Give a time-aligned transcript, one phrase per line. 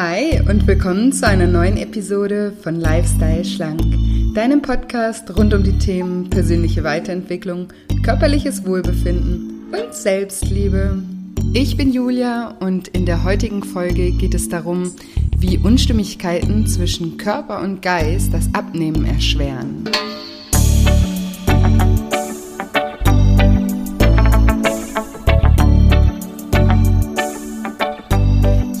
[0.00, 3.82] Hi und willkommen zu einer neuen Episode von Lifestyle Schlank,
[4.32, 7.72] deinem Podcast rund um die Themen persönliche Weiterentwicklung,
[8.04, 11.02] körperliches Wohlbefinden und Selbstliebe.
[11.52, 14.92] Ich bin Julia und in der heutigen Folge geht es darum,
[15.36, 19.82] wie Unstimmigkeiten zwischen Körper und Geist das Abnehmen erschweren.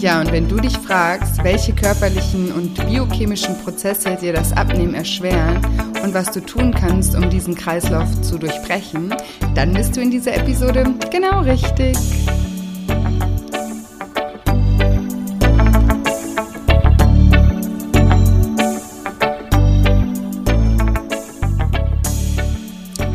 [0.00, 5.60] Ja, und wenn du dich fragst, welche körperlichen und biochemischen Prozesse dir das Abnehmen erschweren
[6.04, 9.12] und was du tun kannst, um diesen Kreislauf zu durchbrechen,
[9.56, 11.96] dann bist du in dieser Episode genau richtig.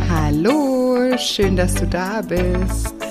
[0.10, 3.03] Hallo, schön, dass du da bist.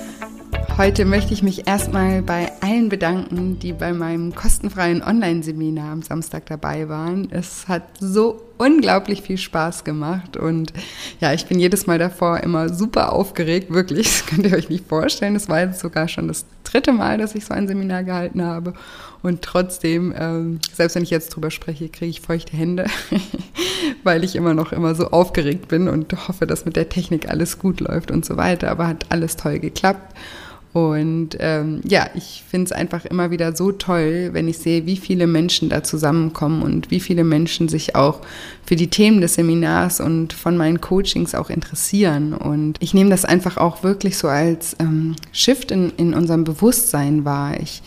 [0.79, 6.47] Heute möchte ich mich erstmal bei allen bedanken, die bei meinem kostenfreien Online-Seminar am Samstag
[6.47, 7.31] dabei waren.
[7.31, 10.73] Es hat so unglaublich viel Spaß gemacht und
[11.21, 14.07] ja, ich bin jedes Mal davor immer super aufgeregt, wirklich.
[14.07, 15.37] Das könnt ihr euch nicht vorstellen.
[15.37, 18.73] Es war jetzt sogar schon das dritte Mal, dass ich so ein Seminar gehalten habe
[19.23, 22.87] und trotzdem, ähm, selbst wenn ich jetzt drüber spreche, kriege ich feuchte Hände,
[24.05, 27.59] weil ich immer noch immer so aufgeregt bin und hoffe, dass mit der Technik alles
[27.59, 28.71] gut läuft und so weiter.
[28.71, 30.15] Aber hat alles toll geklappt.
[30.73, 34.97] Und ähm, ja, ich finde es einfach immer wieder so toll, wenn ich sehe, wie
[34.97, 38.21] viele Menschen da zusammenkommen und wie viele Menschen sich auch
[38.65, 42.33] für die Themen des Seminars und von meinen Coachings auch interessieren.
[42.33, 47.27] Und ich nehme das einfach auch wirklich so als ähm, Shift in, in unserem Bewusstsein
[47.27, 47.61] wahr.
[47.61, 47.83] Ich,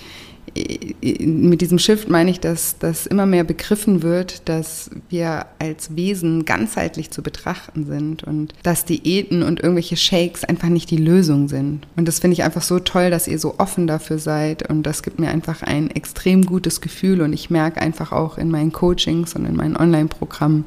[0.55, 6.45] mit diesem Shift meine ich, dass, dass immer mehr begriffen wird, dass wir als Wesen
[6.45, 11.85] ganzheitlich zu betrachten sind und dass Diäten und irgendwelche Shakes einfach nicht die Lösung sind.
[11.97, 15.03] Und das finde ich einfach so toll, dass ihr so offen dafür seid und das
[15.03, 19.35] gibt mir einfach ein extrem gutes Gefühl und ich merke einfach auch in meinen Coachings
[19.35, 20.63] und in meinen Online-Programmen,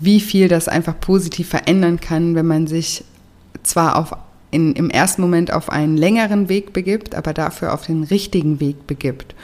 [0.00, 3.04] wie viel das einfach positiv verändern kann, wenn man sich
[3.62, 4.12] zwar auf
[4.52, 8.86] in, im ersten Moment auf einen längeren Weg begibt, aber dafür auf den richtigen Weg
[8.86, 9.34] begibt.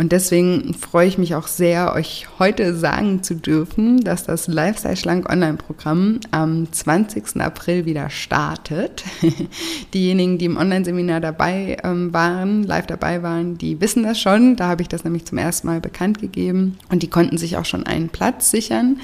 [0.00, 4.96] Und deswegen freue ich mich auch sehr, euch heute sagen zu dürfen, dass das Lifestyle
[4.96, 7.38] Schlank Online-Programm am 20.
[7.38, 9.04] April wieder startet.
[9.92, 14.56] Diejenigen, die im Online-Seminar dabei ähm, waren, live dabei waren, die wissen das schon.
[14.56, 17.66] Da habe ich das nämlich zum ersten Mal bekannt gegeben und die konnten sich auch
[17.66, 19.00] schon einen Platz sichern.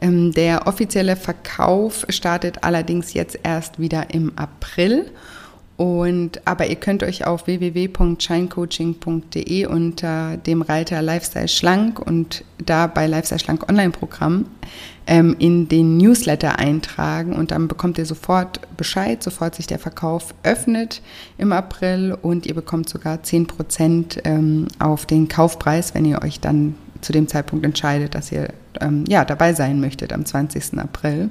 [0.00, 5.10] Ähm, der offizielle Verkauf startet allerdings jetzt erst wieder im April.
[5.78, 13.06] Und, aber ihr könnt euch auf www.shinecoaching.de unter dem Reiter Lifestyle Schlank und da bei
[13.06, 14.46] Lifestyle Schlank Online-Programm
[15.06, 20.34] ähm, in den Newsletter eintragen und dann bekommt ihr sofort Bescheid, sofort sich der Verkauf
[20.42, 21.00] öffnet
[21.38, 26.74] im April und ihr bekommt sogar 10% ähm, auf den Kaufpreis, wenn ihr euch dann
[27.00, 28.48] zu dem Zeitpunkt entscheidet, dass ihr
[28.80, 30.78] ähm, ja, dabei sein möchtet am 20.
[30.78, 31.30] April.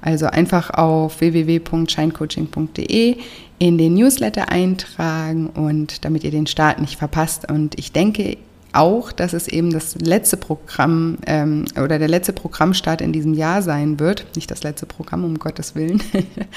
[0.00, 3.16] Also einfach auf www.scheincoaching.de
[3.58, 7.50] in den Newsletter eintragen und damit ihr den Start nicht verpasst.
[7.50, 8.36] Und ich denke
[8.72, 13.62] auch, dass es eben das letzte Programm ähm, oder der letzte Programmstart in diesem Jahr
[13.62, 14.26] sein wird.
[14.36, 16.02] Nicht das letzte Programm, um Gottes Willen,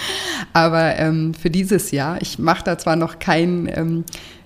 [0.53, 2.21] aber ähm, für dieses Jahr.
[2.21, 4.03] Ich mache da zwar noch kein ähm,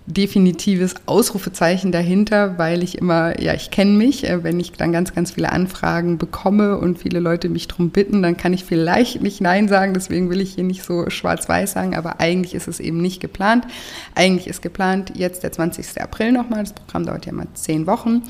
[0.07, 5.15] definitives Ausrufezeichen dahinter, weil ich immer, ja, ich kenne mich, äh, wenn ich dann ganz,
[5.15, 9.41] ganz viele Anfragen bekomme und viele Leute mich darum bitten, dann kann ich vielleicht nicht
[9.41, 13.01] Nein sagen, deswegen will ich hier nicht so schwarz-weiß sagen, aber eigentlich ist es eben
[13.01, 13.65] nicht geplant.
[14.13, 16.01] Eigentlich ist geplant jetzt der 20.
[16.01, 18.21] April nochmal, das Programm dauert ja mal zehn Wochen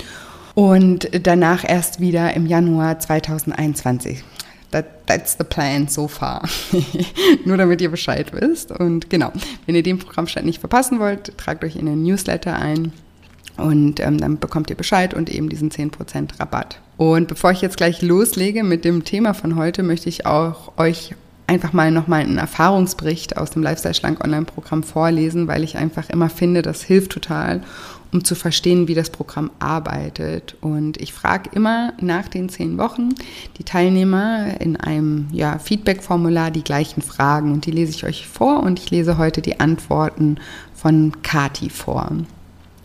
[0.53, 4.23] und danach erst wieder im Januar 2021.
[4.71, 6.47] That, that's the plan so far.
[7.45, 8.71] Nur damit ihr Bescheid wisst.
[8.71, 9.31] Und genau,
[9.65, 12.91] wenn ihr den Programmstand nicht verpassen wollt, tragt euch in den Newsletter ein.
[13.57, 16.79] Und ähm, dann bekommt ihr Bescheid und eben diesen 10% Rabatt.
[16.97, 21.15] Und bevor ich jetzt gleich loslege mit dem Thema von heute, möchte ich auch euch
[21.47, 26.29] einfach mal nochmal einen Erfahrungsbericht aus dem Lifestyle Schlank Online-Programm vorlesen, weil ich einfach immer
[26.29, 27.61] finde, das hilft total,
[28.15, 30.55] um zu verstehen, wie das Programm arbeitet.
[30.61, 33.09] Und ich frage immer nach den zehn Wochen
[33.57, 38.63] die Teilnehmer in einem ja, Feedback-Formular die gleichen Fragen und die lese ich euch vor
[38.63, 40.37] und ich lese heute die Antworten
[40.73, 42.09] von Kati vor.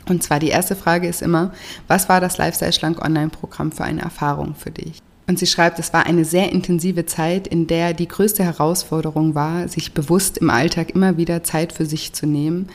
[0.08, 1.52] Und zwar die erste Frage ist immer,
[1.86, 5.00] was war das Lifestyle Schlank Online-Programm für eine Erfahrung für dich?
[5.28, 9.68] Und sie schreibt, es war eine sehr intensive Zeit, in der die größte Herausforderung war,
[9.68, 12.68] sich bewusst im Alltag immer wieder Zeit für sich zu nehmen.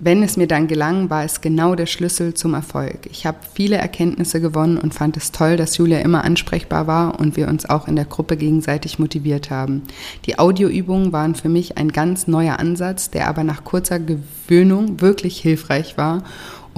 [0.00, 3.08] Wenn es mir dann gelang, war es genau der Schlüssel zum Erfolg.
[3.10, 7.36] Ich habe viele Erkenntnisse gewonnen und fand es toll, dass Julia immer ansprechbar war und
[7.36, 9.82] wir uns auch in der Gruppe gegenseitig motiviert haben.
[10.26, 15.40] Die Audioübungen waren für mich ein ganz neuer Ansatz, der aber nach kurzer Gewöhnung wirklich
[15.40, 16.22] hilfreich war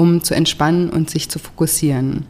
[0.01, 2.25] um zu entspannen und sich zu fokussieren.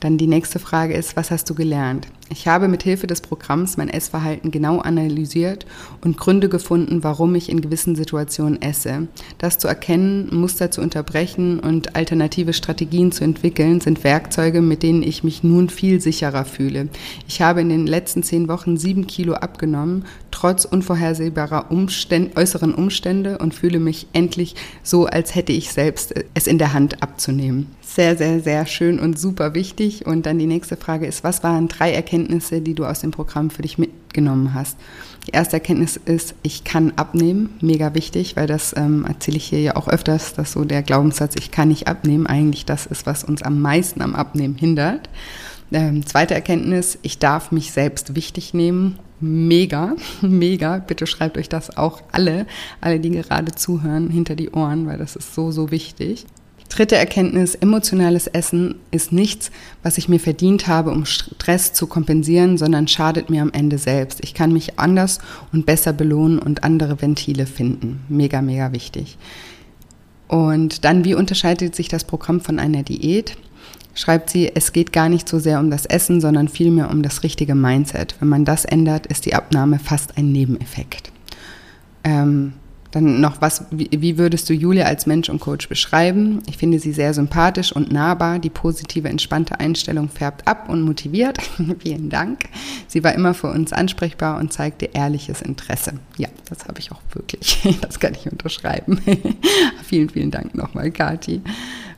[0.00, 2.08] Dann die nächste Frage ist, was hast du gelernt?
[2.32, 5.66] Ich habe mit Hilfe des Programms mein Essverhalten genau analysiert
[6.00, 9.08] und Gründe gefunden, warum ich in gewissen Situationen esse.
[9.36, 15.02] Das zu erkennen, Muster zu unterbrechen und alternative Strategien zu entwickeln, sind Werkzeuge, mit denen
[15.02, 16.88] ich mich nun viel sicherer fühle.
[17.28, 23.38] Ich habe in den letzten zehn Wochen sieben Kilo abgenommen, trotz unvorhersehbarer Umständ äußeren Umstände
[23.38, 27.66] und fühle mich endlich so, als hätte ich selbst es in der Hand abzunehmen.
[27.94, 30.06] Sehr, sehr, sehr schön und super wichtig.
[30.06, 33.50] Und dann die nächste Frage ist, was waren drei Erkenntnisse, die du aus dem Programm
[33.50, 34.78] für dich mitgenommen hast?
[35.26, 37.50] Die erste Erkenntnis ist, ich kann abnehmen.
[37.60, 41.34] Mega wichtig, weil das ähm, erzähle ich hier ja auch öfters, dass so der Glaubenssatz,
[41.38, 45.10] ich kann nicht abnehmen, eigentlich das ist, was uns am meisten am Abnehmen hindert.
[45.70, 50.78] Ähm, zweite Erkenntnis, ich darf mich selbst wichtig nehmen mega, mega.
[50.78, 52.46] Bitte schreibt euch das auch alle,
[52.80, 56.24] alle, die gerade zuhören, hinter die Ohren, weil das ist so, so wichtig.
[56.72, 59.50] Dritte Erkenntnis, emotionales Essen ist nichts,
[59.82, 64.20] was ich mir verdient habe, um Stress zu kompensieren, sondern schadet mir am Ende selbst.
[64.24, 65.18] Ich kann mich anders
[65.52, 68.00] und besser belohnen und andere Ventile finden.
[68.08, 69.18] Mega, mega wichtig.
[70.28, 73.36] Und dann, wie unterscheidet sich das Programm von einer Diät?
[73.94, 77.22] schreibt sie, es geht gar nicht so sehr um das Essen, sondern vielmehr um das
[77.22, 78.14] richtige Mindset.
[78.18, 81.12] Wenn man das ändert, ist die Abnahme fast ein Nebeneffekt.
[82.02, 82.54] Ähm,
[82.92, 86.42] dann noch was, wie, würdest du Julia als Mensch und Coach beschreiben?
[86.46, 88.38] Ich finde sie sehr sympathisch und nahbar.
[88.38, 91.38] Die positive, entspannte Einstellung färbt ab und motiviert.
[91.80, 92.44] Vielen Dank.
[92.86, 95.94] Sie war immer für uns ansprechbar und zeigte ehrliches Interesse.
[96.18, 97.58] Ja, das habe ich auch wirklich.
[97.82, 99.00] Das kann ich unterschreiben.
[99.84, 101.40] vielen, vielen Dank nochmal, Kathi.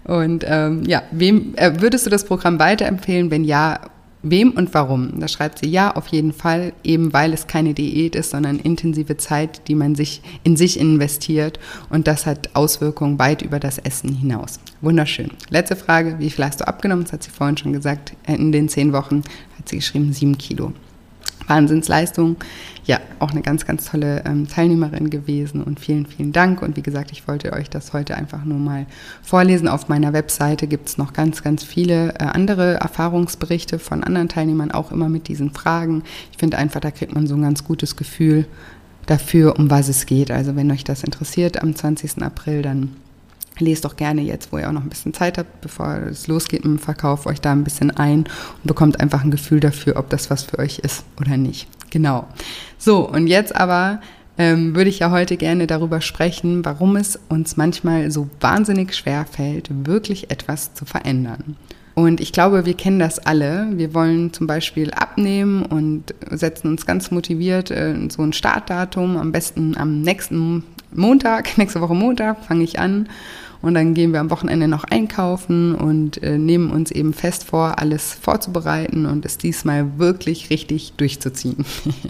[0.04, 3.30] Und ähm, ja, wem äh, würdest du das Programm weiterempfehlen?
[3.30, 3.80] Wenn ja,
[4.24, 5.20] wem und warum?
[5.20, 9.16] Da schreibt sie ja, auf jeden Fall, eben weil es keine Diät ist, sondern intensive
[9.16, 11.60] Zeit, die man sich in sich investiert.
[11.90, 14.58] Und das hat Auswirkungen weit über das Essen hinaus.
[14.80, 15.30] Wunderschön.
[15.50, 17.04] Letzte Frage, wie viel hast du abgenommen?
[17.04, 18.14] Das hat sie vorhin schon gesagt.
[18.26, 19.22] In den zehn Wochen
[19.58, 20.72] hat sie geschrieben, sieben Kilo.
[21.46, 22.36] Wahnsinnsleistung.
[22.86, 26.60] Ja, auch eine ganz, ganz tolle ähm, Teilnehmerin gewesen und vielen, vielen Dank.
[26.60, 28.86] Und wie gesagt, ich wollte euch das heute einfach nur mal
[29.22, 29.68] vorlesen.
[29.68, 34.70] Auf meiner Webseite gibt es noch ganz, ganz viele äh, andere Erfahrungsberichte von anderen Teilnehmern,
[34.70, 36.02] auch immer mit diesen Fragen.
[36.30, 38.46] Ich finde einfach, da kriegt man so ein ganz gutes Gefühl
[39.06, 40.30] dafür, um was es geht.
[40.30, 42.22] Also wenn euch das interessiert am 20.
[42.22, 42.90] April, dann
[43.58, 46.64] Lest doch gerne jetzt, wo ihr auch noch ein bisschen Zeit habt, bevor es losgeht
[46.64, 50.10] mit dem Verkauf, euch da ein bisschen ein und bekommt einfach ein Gefühl dafür, ob
[50.10, 51.68] das was für euch ist oder nicht.
[51.90, 52.26] Genau.
[52.78, 54.00] So, und jetzt aber
[54.36, 59.26] ähm, würde ich ja heute gerne darüber sprechen, warum es uns manchmal so wahnsinnig schwer
[59.30, 61.56] fällt, wirklich etwas zu verändern.
[61.94, 63.68] Und ich glaube, wir kennen das alle.
[63.72, 69.30] Wir wollen zum Beispiel abnehmen und setzen uns ganz motiviert äh, so ein Startdatum, am
[69.30, 73.08] besten am nächsten Montag, nächste Woche Montag fange ich an
[73.64, 77.78] und dann gehen wir am Wochenende noch einkaufen und äh, nehmen uns eben fest vor,
[77.78, 81.64] alles vorzubereiten und es diesmal wirklich richtig durchzuziehen.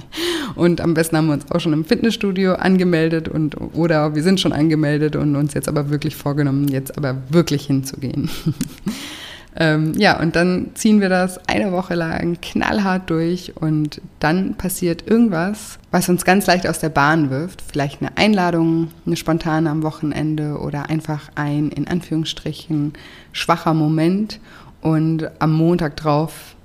[0.56, 4.40] und am besten haben wir uns auch schon im Fitnessstudio angemeldet und oder wir sind
[4.40, 8.28] schon angemeldet und uns jetzt aber wirklich vorgenommen, jetzt aber wirklich hinzugehen.
[9.56, 15.06] Ähm, ja, und dann ziehen wir das eine Woche lang knallhart durch und dann passiert
[15.08, 17.62] irgendwas, was uns ganz leicht aus der Bahn wirft.
[17.62, 22.94] Vielleicht eine Einladung, eine spontane am Wochenende oder einfach ein, in Anführungsstrichen,
[23.32, 24.40] schwacher Moment.
[24.80, 26.56] Und am Montag drauf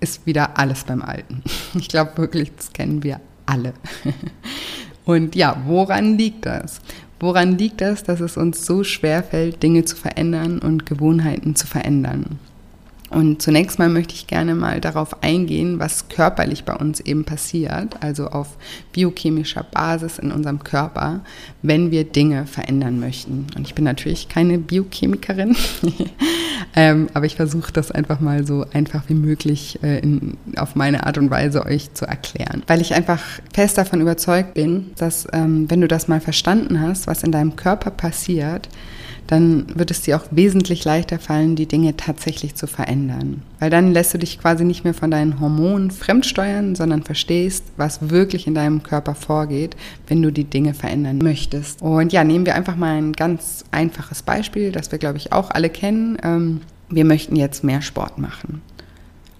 [0.00, 1.42] ist wieder alles beim Alten.
[1.78, 3.74] Ich glaube wirklich, das kennen wir alle.
[5.04, 6.80] Und ja, woran liegt das?
[7.20, 11.66] Woran liegt das, dass es uns so schwer fällt, Dinge zu verändern und Gewohnheiten zu
[11.66, 12.38] verändern?
[13.14, 18.02] Und zunächst mal möchte ich gerne mal darauf eingehen, was körperlich bei uns eben passiert,
[18.02, 18.56] also auf
[18.92, 21.20] biochemischer Basis in unserem Körper,
[21.62, 23.46] wenn wir Dinge verändern möchten.
[23.56, 25.56] Und ich bin natürlich keine Biochemikerin,
[26.76, 31.06] ähm, aber ich versuche das einfach mal so einfach wie möglich äh, in, auf meine
[31.06, 32.64] Art und Weise euch zu erklären.
[32.66, 37.06] Weil ich einfach fest davon überzeugt bin, dass ähm, wenn du das mal verstanden hast,
[37.06, 38.68] was in deinem Körper passiert,
[39.26, 43.42] dann wird es dir auch wesentlich leichter fallen, die Dinge tatsächlich zu verändern.
[43.58, 48.10] Weil dann lässt du dich quasi nicht mehr von deinen Hormonen fremdsteuern, sondern verstehst, was
[48.10, 49.76] wirklich in deinem Körper vorgeht,
[50.08, 51.80] wenn du die Dinge verändern möchtest.
[51.80, 55.50] Und ja, nehmen wir einfach mal ein ganz einfaches Beispiel, das wir, glaube ich, auch
[55.50, 56.18] alle kennen.
[56.22, 58.60] Ähm, wir möchten jetzt mehr Sport machen.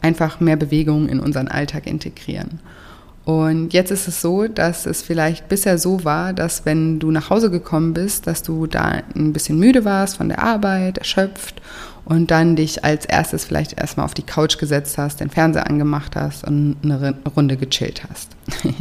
[0.00, 2.60] Einfach mehr Bewegung in unseren Alltag integrieren.
[3.24, 7.30] Und jetzt ist es so, dass es vielleicht bisher so war, dass wenn du nach
[7.30, 11.62] Hause gekommen bist, dass du da ein bisschen müde warst von der Arbeit, erschöpft
[12.04, 16.16] und dann dich als erstes vielleicht erstmal auf die Couch gesetzt hast, den Fernseher angemacht
[16.16, 18.30] hast und eine Runde gechillt hast.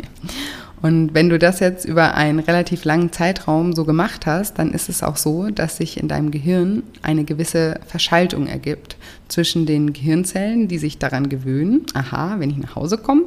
[0.84, 4.90] Und wenn du das jetzt über einen relativ langen Zeitraum so gemacht hast, dann ist
[4.90, 8.98] es auch so, dass sich in deinem Gehirn eine gewisse Verschaltung ergibt
[9.30, 13.24] zwischen den Gehirnzellen, die sich daran gewöhnen, aha, wenn ich nach Hause komme,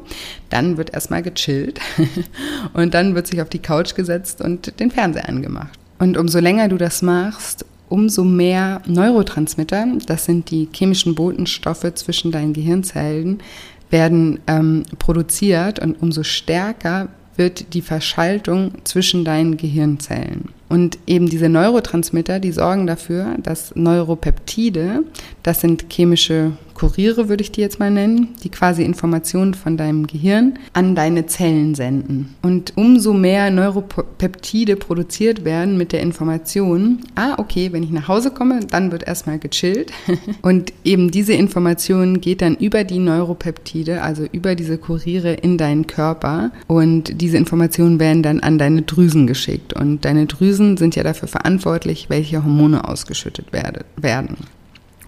[0.51, 1.81] dann wird erstmal gechillt
[2.75, 5.79] und dann wird sich auf die Couch gesetzt und den Fernseher angemacht.
[5.99, 12.33] Und umso länger du das machst, umso mehr Neurotransmitter, das sind die chemischen Botenstoffe zwischen
[12.33, 13.41] deinen Gehirnzellen,
[13.89, 20.51] werden ähm, produziert und umso stärker wird die Verschaltung zwischen deinen Gehirnzellen.
[20.69, 25.05] Und eben diese Neurotransmitter, die sorgen dafür, dass Neuropeptide,
[25.43, 30.07] das sind chemische Kuriere, würde ich die jetzt mal nennen, die quasi Informationen von deinem
[30.07, 32.35] Gehirn an deine Zellen senden.
[32.43, 38.31] Und umso mehr Neuropeptide produziert werden mit der Information, ah, okay, wenn ich nach Hause
[38.31, 39.91] komme, dann wird erstmal gechillt.
[40.43, 45.87] Und eben diese Information geht dann über die Neuropeptide, also über diese Kuriere in deinen
[45.87, 46.53] Körper.
[46.67, 49.73] Und diese Informationen werden dann an deine Drüsen geschickt.
[49.73, 54.37] Und deine Drüsen sind ja dafür verantwortlich, welche Hormone ausgeschüttet werden.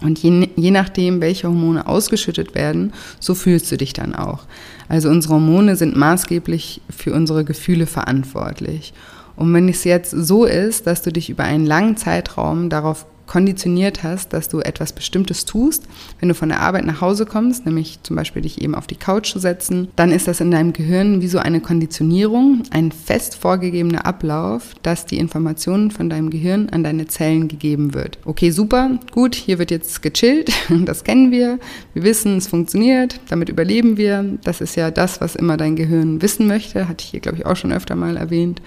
[0.01, 4.45] Und je, je nachdem, welche Hormone ausgeschüttet werden, so fühlst du dich dann auch.
[4.87, 8.93] Also unsere Hormone sind maßgeblich für unsere Gefühle verantwortlich.
[9.35, 14.01] Und wenn es jetzt so ist, dass du dich über einen langen Zeitraum darauf konditioniert
[14.01, 15.83] hast, dass du etwas Bestimmtes tust,
[16.19, 18.95] wenn du von der Arbeit nach Hause kommst, nämlich zum Beispiel dich eben auf die
[18.95, 23.35] Couch zu setzen, dann ist das in deinem Gehirn wie so eine Konditionierung, ein fest
[23.35, 28.17] vorgegebener Ablauf, dass die Informationen von deinem Gehirn an deine Zellen gegeben wird.
[28.25, 30.51] Okay, super, gut, hier wird jetzt gechillt,
[30.85, 31.59] das kennen wir,
[31.93, 36.23] wir wissen, es funktioniert, damit überleben wir, das ist ja das, was immer dein Gehirn
[36.23, 38.59] wissen möchte, hatte ich hier, glaube ich, auch schon öfter mal erwähnt.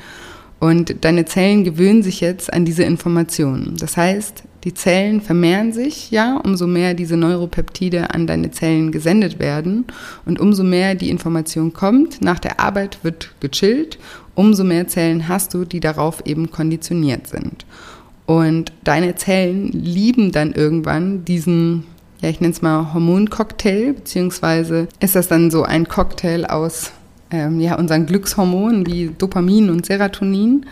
[0.60, 3.76] Und deine Zellen gewöhnen sich jetzt an diese Informationen.
[3.80, 9.40] Das heißt, die Zellen vermehren sich, ja, umso mehr diese Neuropeptide an deine Zellen gesendet
[9.40, 9.86] werden
[10.24, 13.98] und umso mehr die Information kommt, nach der Arbeit wird gechillt,
[14.34, 17.66] umso mehr Zellen hast du, die darauf eben konditioniert sind.
[18.24, 21.84] Und deine Zellen lieben dann irgendwann diesen,
[22.20, 26.92] ja, ich nenne es mal Hormoncocktail, beziehungsweise ist das dann so ein Cocktail aus
[27.32, 30.66] ähm, ja, unseren Glückshormonen wie Dopamin und Serotonin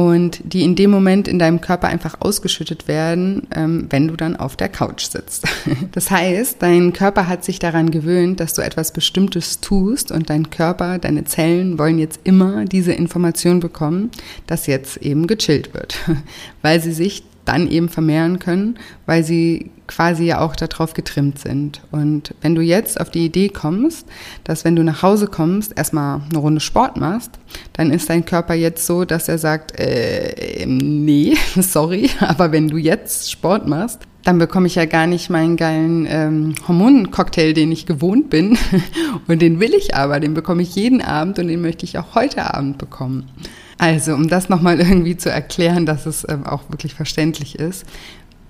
[0.00, 4.34] und die in dem Moment in deinem Körper einfach ausgeschüttet werden, ähm, wenn du dann
[4.34, 5.46] auf der Couch sitzt.
[5.92, 10.50] Das heißt, dein Körper hat sich daran gewöhnt, dass du etwas Bestimmtes tust und dein
[10.50, 14.10] Körper, deine Zellen wollen jetzt immer diese Information bekommen,
[14.46, 15.98] dass jetzt eben gechillt wird,
[16.62, 21.80] weil sie sich dann eben vermehren können, weil sie quasi ja auch darauf getrimmt sind.
[21.90, 24.06] Und wenn du jetzt auf die Idee kommst,
[24.44, 27.32] dass wenn du nach Hause kommst, erstmal eine Runde Sport machst,
[27.72, 32.76] dann ist dein Körper jetzt so, dass er sagt, äh, nee, sorry, aber wenn du
[32.76, 37.86] jetzt Sport machst, dann bekomme ich ja gar nicht meinen geilen ähm, Hormoncocktail, den ich
[37.86, 38.58] gewohnt bin.
[39.26, 42.14] Und den will ich aber, den bekomme ich jeden Abend und den möchte ich auch
[42.14, 43.30] heute Abend bekommen.
[43.80, 47.86] Also, um das nochmal irgendwie zu erklären, dass es ähm, auch wirklich verständlich ist.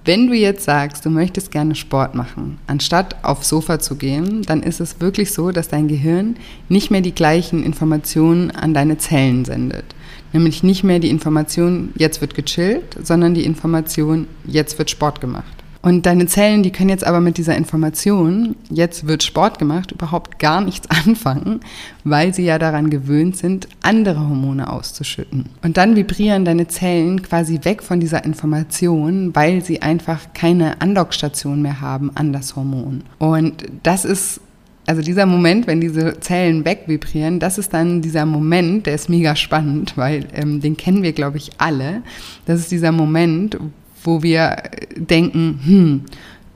[0.05, 4.63] Wenn du jetzt sagst, du möchtest gerne Sport machen, anstatt aufs Sofa zu gehen, dann
[4.63, 6.37] ist es wirklich so, dass dein Gehirn
[6.69, 9.85] nicht mehr die gleichen Informationen an deine Zellen sendet.
[10.33, 15.60] Nämlich nicht mehr die Information, jetzt wird gechillt, sondern die Information, jetzt wird Sport gemacht.
[15.83, 20.39] Und deine Zellen, die können jetzt aber mit dieser Information, jetzt wird Sport gemacht, überhaupt
[20.39, 21.61] gar nichts anfangen,
[22.05, 25.47] weil sie ja daran gewöhnt sind, andere Hormone auszuschütten.
[25.63, 31.63] Und dann vibrieren deine Zellen quasi weg von dieser Information, weil sie einfach keine Andockstation
[31.63, 33.03] mehr haben an das Hormon.
[33.19, 34.41] Und das ist
[34.87, 39.37] also dieser Moment, wenn diese Zellen wegvibrieren, das ist dann dieser Moment, der ist mega
[39.37, 42.03] spannend, weil ähm, den kennen wir, glaube ich, alle.
[42.45, 43.57] Das ist dieser Moment,
[44.05, 44.63] wo wir
[44.97, 46.05] denken, hm,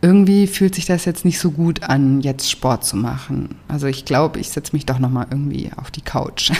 [0.04, 3.54] irgendwie fühlt sich das jetzt nicht so gut an, jetzt Sport zu machen.
[3.68, 6.52] Also ich glaube, ich setze mich doch noch mal irgendwie auf die Couch.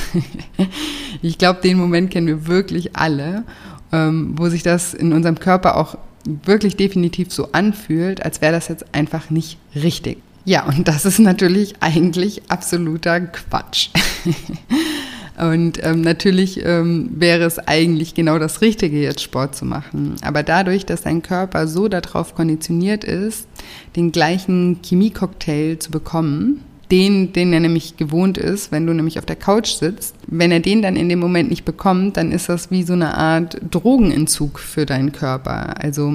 [1.22, 3.44] ich glaube, den Moment kennen wir wirklich alle,
[3.92, 8.68] ähm, wo sich das in unserem Körper auch wirklich definitiv so anfühlt, als wäre das
[8.68, 10.18] jetzt einfach nicht richtig.
[10.46, 13.90] Ja, und das ist natürlich eigentlich absoluter Quatsch.
[15.36, 20.14] Und ähm, natürlich ähm, wäre es eigentlich genau das Richtige, jetzt Sport zu machen.
[20.22, 23.48] Aber dadurch, dass dein Körper so darauf konditioniert ist,
[23.96, 26.60] den gleichen Chemiecocktail zu bekommen,
[26.90, 30.60] den, den er nämlich gewohnt ist, wenn du nämlich auf der Couch sitzt, wenn er
[30.60, 34.58] den dann in dem Moment nicht bekommt, dann ist das wie so eine Art Drogenentzug
[34.58, 35.82] für deinen Körper.
[35.82, 36.12] Also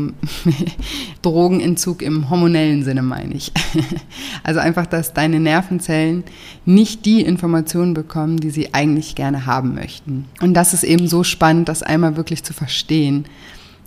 [1.21, 3.51] Drogenentzug im hormonellen Sinne meine ich.
[4.43, 6.23] also einfach, dass deine Nervenzellen
[6.65, 10.25] nicht die Informationen bekommen, die sie eigentlich gerne haben möchten.
[10.41, 13.25] Und das ist eben so spannend, das einmal wirklich zu verstehen,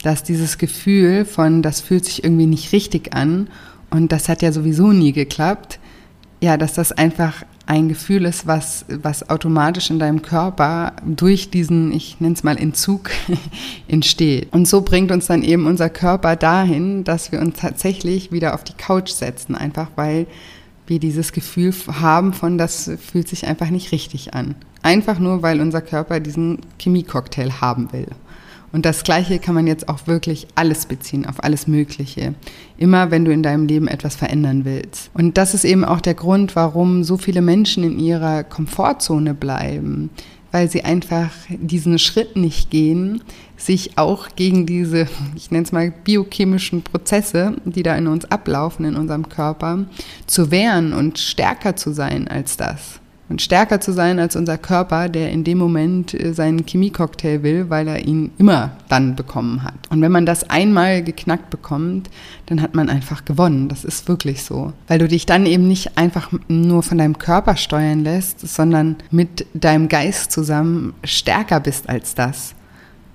[0.03, 3.49] dass dieses Gefühl von, das fühlt sich irgendwie nicht richtig an
[3.91, 5.79] und das hat ja sowieso nie geklappt,
[6.43, 11.93] ja, dass das einfach ein Gefühl ist, was, was automatisch in deinem Körper durch diesen,
[11.93, 13.11] ich nenne es mal Entzug,
[13.89, 14.53] entsteht.
[14.53, 18.65] Und so bringt uns dann eben unser Körper dahin, dass wir uns tatsächlich wieder auf
[18.65, 20.27] die Couch setzen, einfach weil
[20.89, 24.57] wir dieses Gefühl haben von, das fühlt sich einfach nicht richtig an.
[24.83, 28.09] Einfach nur, weil unser Körper diesen Chemiecocktail haben will.
[28.73, 32.35] Und das Gleiche kann man jetzt auch wirklich alles beziehen, auf alles Mögliche.
[32.79, 35.11] Immer wenn du in deinem Leben etwas verändern willst.
[35.13, 40.11] Und das ist eben auch der Grund, warum so viele Menschen in ihrer Komfortzone bleiben.
[40.51, 43.23] Weil sie einfach diesen Schritt nicht gehen,
[43.57, 48.85] sich auch gegen diese, ich nenne es mal, biochemischen Prozesse, die da in uns ablaufen,
[48.85, 49.87] in unserem Körper,
[50.27, 55.09] zu wehren und stärker zu sein als das und stärker zu sein als unser Körper,
[55.09, 59.75] der in dem Moment äh, seinen Chemiecocktail will, weil er ihn immer dann bekommen hat.
[59.91, 62.11] Und wenn man das einmal geknackt bekommt,
[62.47, 63.69] dann hat man einfach gewonnen.
[63.69, 64.73] Das ist wirklich so.
[64.89, 69.47] Weil du dich dann eben nicht einfach nur von deinem Körper steuern lässt, sondern mit
[69.55, 72.55] deinem Geist zusammen stärker bist als das.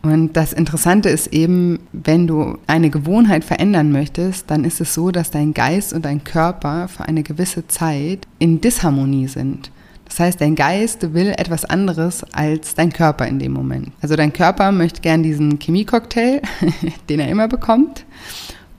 [0.04, 5.12] Und das Interessante ist eben, wenn du eine Gewohnheit verändern möchtest, dann ist es so,
[5.12, 9.70] dass dein Geist und dein Körper für eine gewisse Zeit in Disharmonie sind.
[10.08, 13.92] Das heißt, dein Geist will etwas anderes als dein Körper in dem Moment.
[14.02, 16.42] Also dein Körper möchte gern diesen Chemiecocktail,
[17.10, 18.06] den er immer bekommt.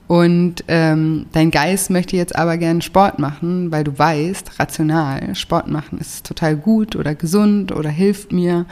[0.09, 5.69] Und ähm, dein Geist möchte jetzt aber gern Sport machen, weil du weißt, rational, Sport
[5.69, 8.65] machen ist total gut oder gesund oder hilft mir,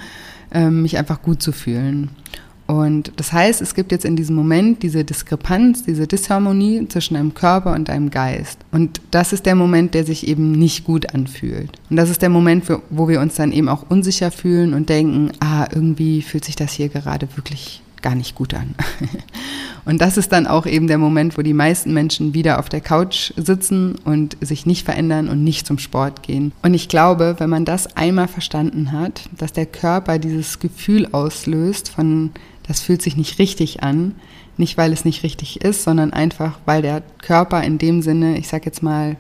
[0.51, 2.09] ähm, mich einfach gut zu fühlen.
[2.67, 7.35] Und das heißt, es gibt jetzt in diesem Moment diese Diskrepanz, diese Disharmonie zwischen deinem
[7.35, 8.59] Körper und deinem Geist.
[8.73, 11.71] Und das ist der Moment, der sich eben nicht gut anfühlt.
[11.91, 15.31] Und das ist der Moment, wo wir uns dann eben auch unsicher fühlen und denken,
[15.41, 18.75] ah, irgendwie fühlt sich das hier gerade wirklich gar nicht gut an.
[19.85, 22.81] Und das ist dann auch eben der Moment, wo die meisten Menschen wieder auf der
[22.81, 26.53] Couch sitzen und sich nicht verändern und nicht zum Sport gehen.
[26.63, 31.89] Und ich glaube, wenn man das einmal verstanden hat, dass der Körper dieses Gefühl auslöst
[31.89, 32.33] von
[32.69, 34.15] das fühlt sich nicht richtig an.
[34.59, 38.49] Nicht, weil es nicht richtig ist, sondern einfach, weil der Körper in dem Sinne, ich
[38.49, 39.17] sag jetzt mal,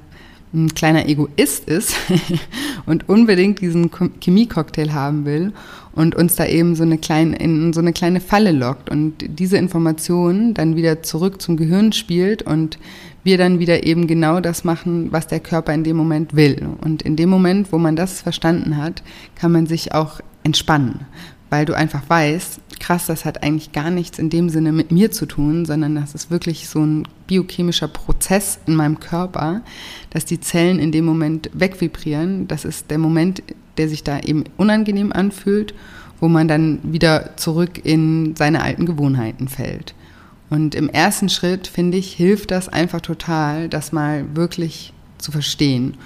[0.54, 1.94] ein kleiner Egoist ist
[2.86, 5.52] und unbedingt diesen Chemiecocktail haben will
[5.92, 9.58] und uns da eben so eine kleine, in so eine kleine Falle lockt und diese
[9.58, 12.78] Information dann wieder zurück zum Gehirn spielt und
[13.24, 16.68] wir dann wieder eben genau das machen, was der Körper in dem Moment will.
[16.80, 19.02] Und in dem Moment, wo man das verstanden hat,
[19.34, 21.00] kann man sich auch entspannen,
[21.50, 25.10] weil du einfach weißt, krass, das hat eigentlich gar nichts in dem Sinne mit mir
[25.10, 29.62] zu tun, sondern das ist wirklich so ein biochemischer Prozess in meinem Körper,
[30.10, 32.48] dass die Zellen in dem Moment wegvibrieren.
[32.48, 33.42] Das ist der Moment,
[33.76, 35.74] der sich da eben unangenehm anfühlt,
[36.20, 39.94] wo man dann wieder zurück in seine alten Gewohnheiten fällt.
[40.48, 45.96] Und im ersten Schritt, finde ich, hilft das einfach total, das mal wirklich zu verstehen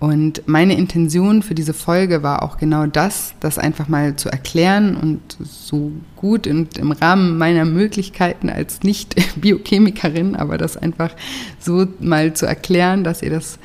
[0.00, 4.96] und meine Intention für diese Folge war auch genau das, das einfach mal zu erklären
[4.96, 11.10] und so gut und im Rahmen meiner Möglichkeiten als Nicht-Biochemikerin, aber das einfach
[11.58, 13.58] so mal zu erklären, dass ihr das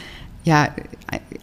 [0.44, 0.70] ja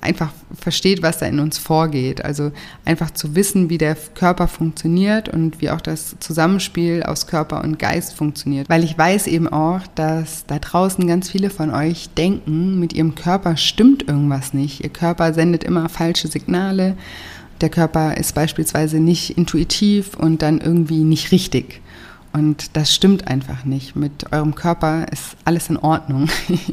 [0.00, 2.24] einfach versteht, was da in uns vorgeht.
[2.24, 2.52] Also
[2.84, 7.78] einfach zu wissen, wie der Körper funktioniert und wie auch das Zusammenspiel aus Körper und
[7.78, 8.68] Geist funktioniert.
[8.68, 13.14] Weil ich weiß eben auch, dass da draußen ganz viele von euch denken, mit ihrem
[13.14, 14.82] Körper stimmt irgendwas nicht.
[14.82, 16.96] Ihr Körper sendet immer falsche Signale.
[17.60, 21.80] Der Körper ist beispielsweise nicht intuitiv und dann irgendwie nicht richtig.
[22.32, 23.96] Und das stimmt einfach nicht.
[23.96, 26.28] Mit eurem Körper ist alles in Ordnung.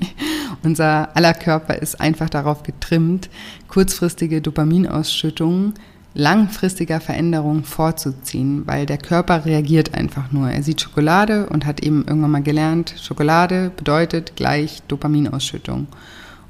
[0.64, 3.30] Unser aller Körper ist einfach darauf getrimmt,
[3.68, 5.74] kurzfristige Dopaminausschüttungen
[6.18, 10.50] langfristiger Veränderungen vorzuziehen, weil der Körper reagiert einfach nur.
[10.50, 15.86] Er sieht Schokolade und hat eben irgendwann mal gelernt, Schokolade bedeutet gleich Dopaminausschüttung.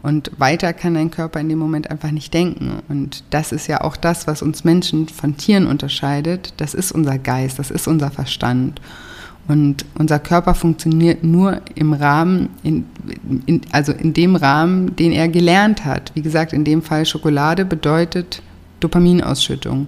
[0.04, 2.80] Und weiter kann dein Körper in dem Moment einfach nicht denken.
[2.88, 6.54] Und das ist ja auch das, was uns Menschen von Tieren unterscheidet.
[6.58, 8.80] Das ist unser Geist, das ist unser Verstand.
[9.48, 12.86] Und unser Körper funktioniert nur im Rahmen, in,
[13.46, 16.12] in, also in dem Rahmen, den er gelernt hat.
[16.16, 18.42] Wie gesagt, in dem Fall Schokolade bedeutet
[18.82, 19.88] Dopaminausschüttung.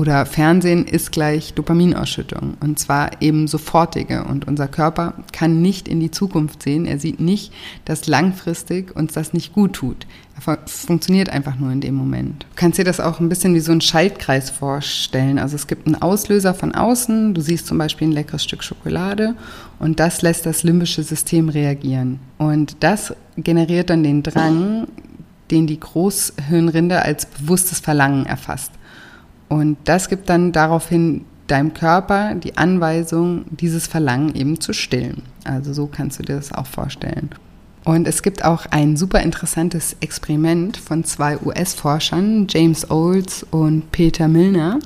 [0.00, 4.24] Oder Fernsehen ist gleich Dopaminausschüttung und zwar eben sofortige.
[4.24, 6.86] Und unser Körper kann nicht in die Zukunft sehen.
[6.86, 7.52] Er sieht nicht,
[7.84, 10.06] dass langfristig uns das nicht gut tut.
[10.36, 12.44] Er funktioniert einfach nur in dem Moment.
[12.44, 15.38] Du kannst dir das auch ein bisschen wie so ein Schaltkreis vorstellen.
[15.38, 17.34] Also es gibt einen Auslöser von außen.
[17.34, 19.34] Du siehst zum Beispiel ein leckeres Stück Schokolade
[19.80, 22.20] und das lässt das limbische System reagieren.
[22.38, 24.86] Und das generiert dann den Drang,
[25.50, 28.72] den die Großhirnrinde als bewusstes Verlangen erfasst.
[29.50, 35.22] Und das gibt dann daraufhin deinem Körper die Anweisung, dieses Verlangen eben zu stillen.
[35.44, 37.30] Also so kannst du dir das auch vorstellen.
[37.84, 44.28] Und es gibt auch ein super interessantes Experiment von zwei US-Forschern, James Olds und Peter
[44.28, 44.78] Milner.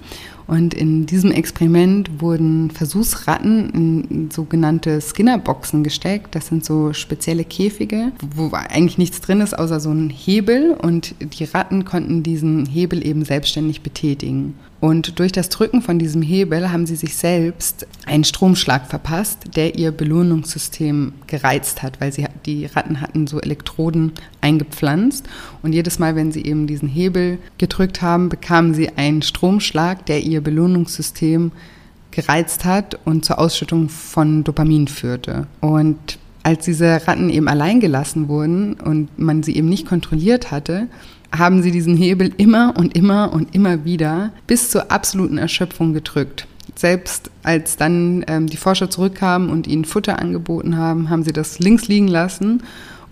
[0.47, 3.71] Und in diesem Experiment wurden Versuchsratten
[4.11, 6.35] in sogenannte Skinnerboxen gesteckt.
[6.35, 10.77] Das sind so spezielle Käfige, wo eigentlich nichts drin ist, außer so ein Hebel.
[10.81, 14.55] Und die Ratten konnten diesen Hebel eben selbstständig betätigen.
[14.85, 19.79] Und durch das Drücken von diesem Hebel haben sie sich selbst einen Stromschlag verpasst, der
[19.79, 25.25] ihr Belohnungssystem gereizt hat, weil sie, die Ratten hatten so Elektroden eingepflanzt.
[25.63, 30.23] Und jedes Mal, wenn sie eben diesen Hebel gedrückt haben, bekamen sie einen Stromschlag, der
[30.23, 31.53] ihr Belohnungssystem
[32.11, 35.47] gereizt hat und zur Ausschüttung von Dopamin führte.
[35.63, 40.89] Und als diese Ratten eben allein gelassen wurden und man sie eben nicht kontrolliert hatte,
[41.37, 46.47] haben sie diesen Hebel immer und immer und immer wieder bis zur absoluten Erschöpfung gedrückt.
[46.75, 51.59] Selbst als dann ähm, die Forscher zurückkamen und ihnen Futter angeboten haben, haben sie das
[51.59, 52.63] links liegen lassen.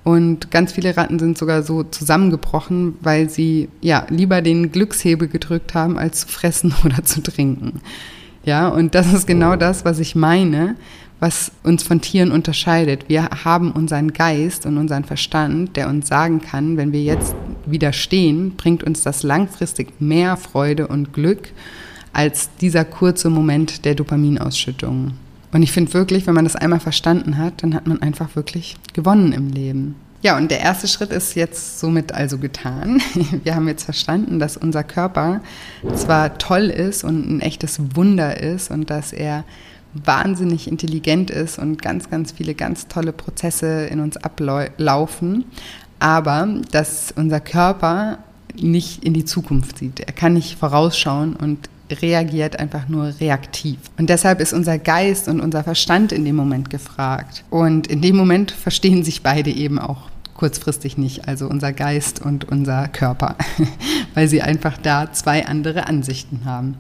[0.05, 5.75] Und ganz viele Ratten sind sogar so zusammengebrochen, weil sie ja lieber den Glückshebel gedrückt
[5.75, 7.81] haben, als zu fressen oder zu trinken.
[8.45, 10.75] Ja, und das ist genau das, was ich meine
[11.23, 13.05] was uns von Tieren unterscheidet.
[13.09, 18.57] Wir haben unseren Geist und unseren Verstand, der uns sagen kann, wenn wir jetzt widerstehen,
[18.57, 21.53] bringt uns das langfristig mehr Freude und Glück
[22.13, 25.13] als dieser kurze Moment der Dopaminausschüttung.
[25.53, 28.77] Und ich finde wirklich, wenn man das einmal verstanden hat, dann hat man einfach wirklich
[28.95, 29.95] gewonnen im Leben.
[30.23, 33.03] Ja, und der erste Schritt ist jetzt somit also getan.
[33.45, 35.41] Wir haben jetzt verstanden, dass unser Körper
[35.95, 39.45] zwar toll ist und ein echtes Wunder ist und dass er
[39.95, 45.45] wahnsinnig intelligent ist und ganz, ganz viele ganz tolle Prozesse in uns ablaufen,
[46.03, 48.19] aber dass unser Körper
[48.61, 50.01] nicht in die Zukunft sieht.
[50.01, 53.79] Er kann nicht vorausschauen und reagiert einfach nur reaktiv.
[53.99, 57.45] Und deshalb ist unser Geist und unser Verstand in dem Moment gefragt.
[57.51, 62.49] Und in dem Moment verstehen sich beide eben auch kurzfristig nicht, also unser Geist und
[62.49, 63.37] unser Körper,
[64.15, 66.77] weil sie einfach da zwei andere Ansichten haben.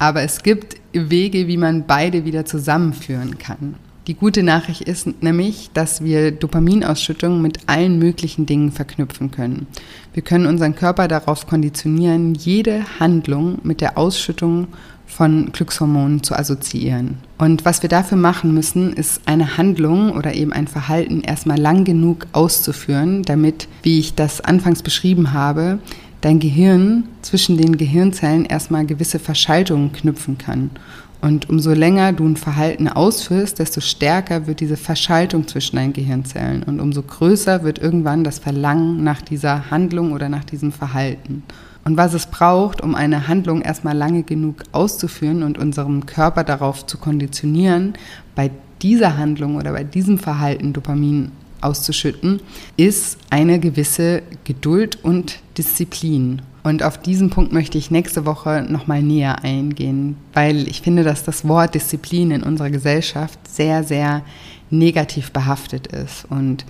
[0.00, 3.76] Aber es gibt Wege, wie man beide wieder zusammenführen kann.
[4.06, 9.66] Die gute Nachricht ist nämlich, dass wir Dopaminausschüttung mit allen möglichen Dingen verknüpfen können.
[10.14, 14.68] Wir können unseren Körper darauf konditionieren, jede Handlung mit der Ausschüttung
[15.08, 17.18] von Glückshormonen zu assoziieren.
[17.38, 21.82] Und was wir dafür machen müssen, ist eine Handlung oder eben ein Verhalten erstmal lang
[21.82, 25.80] genug auszuführen, damit, wie ich das anfangs beschrieben habe,
[26.20, 30.70] dein Gehirn zwischen den Gehirnzellen erstmal gewisse Verschaltungen knüpfen kann.
[31.26, 36.62] Und umso länger du ein Verhalten ausführst, desto stärker wird diese Verschaltung zwischen deinen Gehirnzellen
[36.62, 41.42] und umso größer wird irgendwann das Verlangen nach dieser Handlung oder nach diesem Verhalten.
[41.84, 46.86] Und was es braucht, um eine Handlung erstmal lange genug auszuführen und unserem Körper darauf
[46.86, 47.94] zu konditionieren,
[48.36, 52.38] bei dieser Handlung oder bei diesem Verhalten Dopamin auszuschütten,
[52.76, 56.42] ist eine gewisse Geduld und Disziplin.
[56.66, 61.22] Und auf diesen Punkt möchte ich nächste Woche nochmal näher eingehen, weil ich finde, dass
[61.22, 64.22] das Wort Disziplin in unserer Gesellschaft sehr, sehr
[64.68, 66.24] negativ behaftet ist.
[66.28, 66.64] Und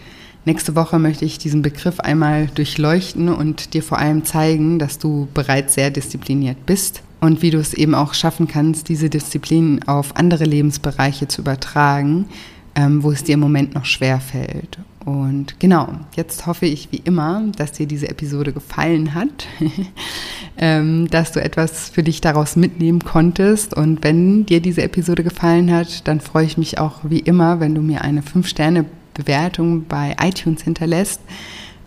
[0.44, 5.28] nächste Woche möchte ich diesen Begriff einmal durchleuchten und dir vor allem zeigen, dass du
[5.32, 10.14] bereits sehr diszipliniert bist und wie du es eben auch schaffen kannst, diese Disziplin auf
[10.14, 12.26] andere Lebensbereiche zu übertragen,
[12.74, 14.78] ähm, wo es dir im Moment noch schwer fällt.
[15.06, 19.46] Und genau, jetzt hoffe ich wie immer, dass dir diese Episode gefallen hat,
[20.58, 23.72] ähm, dass du etwas für dich daraus mitnehmen konntest.
[23.72, 27.76] Und wenn dir diese Episode gefallen hat, dann freue ich mich auch wie immer, wenn
[27.76, 31.20] du mir eine 5-Sterne-Bewertung bei iTunes hinterlässt.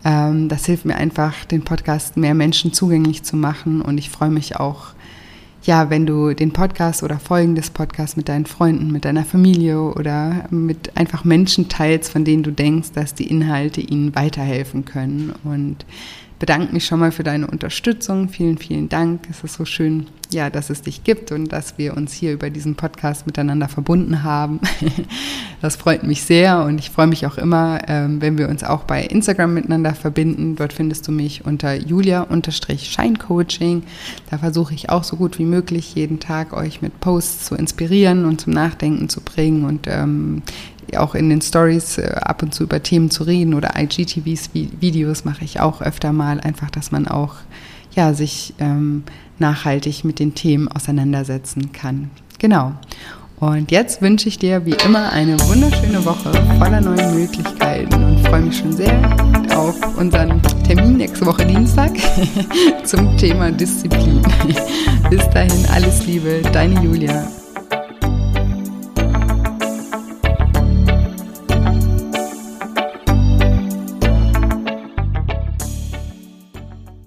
[0.05, 3.81] Ähm, das hilft mir einfach, den Podcast mehr Menschen zugänglich zu machen.
[3.81, 4.93] Und ich freue mich auch,
[5.63, 9.81] ja, wenn du den Podcast oder Folgen des Podcasts mit deinen Freunden, mit deiner Familie
[9.81, 15.33] oder mit einfach Menschen teilst, von denen du denkst, dass die Inhalte ihnen weiterhelfen können.
[15.43, 15.85] Und
[16.39, 18.29] bedanke mich schon mal für deine Unterstützung.
[18.29, 19.27] Vielen, vielen Dank.
[19.29, 22.49] Es ist so schön, ja, dass es dich gibt und dass wir uns hier über
[22.49, 24.61] diesen Podcast miteinander verbunden haben.
[25.61, 28.85] Das freut mich sehr und ich freue mich auch immer, ähm, wenn wir uns auch
[28.85, 30.55] bei Instagram miteinander verbinden.
[30.55, 33.83] Dort findest du mich unter julia-scheincoaching.
[34.29, 38.23] Da versuche ich auch so gut wie möglich jeden Tag euch mit Posts zu inspirieren
[38.23, 40.43] und zum Nachdenken zu bringen und ähm,
[40.95, 45.25] auch in den Stories äh, ab und zu über Themen zu reden oder IGTVs, Videos
[45.25, 47.35] mache ich auch öfter mal, einfach, dass man auch
[47.99, 49.03] ja, sich ähm,
[49.39, 52.09] nachhaltig mit den Themen auseinandersetzen kann.
[52.39, 52.71] Genau.
[53.41, 58.41] Und jetzt wünsche ich dir wie immer eine wunderschöne Woche voller neuen Möglichkeiten und freue
[58.41, 58.97] mich schon sehr
[59.55, 61.91] auf unseren Termin nächste Woche Dienstag
[62.85, 64.21] zum Thema Disziplin.
[65.09, 67.38] Bis dahin alles Liebe, deine Julia.